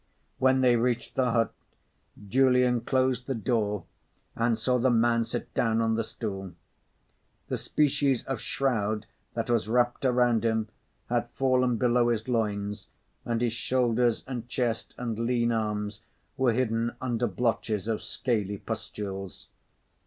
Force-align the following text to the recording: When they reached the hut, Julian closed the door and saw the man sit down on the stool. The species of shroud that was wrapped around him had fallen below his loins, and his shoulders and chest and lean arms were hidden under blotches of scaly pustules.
When 0.39 0.61
they 0.61 0.77
reached 0.77 1.13
the 1.13 1.29
hut, 1.29 1.53
Julian 2.27 2.81
closed 2.81 3.27
the 3.27 3.35
door 3.35 3.83
and 4.35 4.57
saw 4.57 4.79
the 4.79 4.89
man 4.89 5.25
sit 5.25 5.53
down 5.53 5.79
on 5.79 5.93
the 5.93 6.03
stool. 6.03 6.53
The 7.49 7.57
species 7.59 8.23
of 8.23 8.41
shroud 8.41 9.05
that 9.35 9.47
was 9.47 9.67
wrapped 9.69 10.03
around 10.03 10.43
him 10.43 10.69
had 11.07 11.29
fallen 11.35 11.77
below 11.77 12.09
his 12.09 12.27
loins, 12.27 12.87
and 13.25 13.41
his 13.41 13.53
shoulders 13.53 14.23
and 14.25 14.47
chest 14.49 14.95
and 14.97 15.19
lean 15.19 15.51
arms 15.51 16.01
were 16.35 16.51
hidden 16.51 16.95
under 16.99 17.27
blotches 17.27 17.87
of 17.87 18.01
scaly 18.01 18.57
pustules. 18.57 19.49